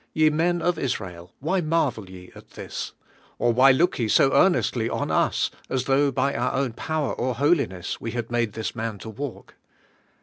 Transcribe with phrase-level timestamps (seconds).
[0.13, 2.93] Ye men of Israel, why marvel ye at thial
[3.37, 7.35] or why look ye so earnestly on us, as though hy oiu own power or
[7.35, 9.53] holiness, we had matte tills man to walk?